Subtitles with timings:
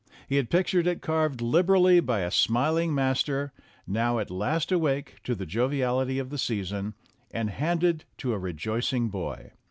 [0.27, 3.53] He had pictured it carved liberally by a smiling master
[3.85, 6.95] (now at last awake to the joviality of the season),
[7.29, 9.51] and handed to a rejoicing boy.